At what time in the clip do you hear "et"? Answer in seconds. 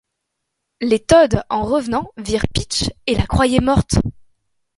3.05-3.13